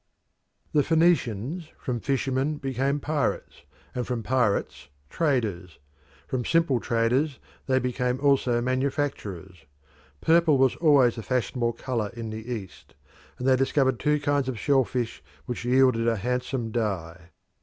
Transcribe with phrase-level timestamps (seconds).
[0.73, 5.77] The Phoenicians from fishermen became pirates, and from pirates traders:
[6.25, 9.65] from simple traders they became also manufacturers.
[10.19, 12.95] Purple was always the fashionable colour in the East,
[13.37, 17.29] and they discovered two kinds of shell fish which yielded a handsome dye.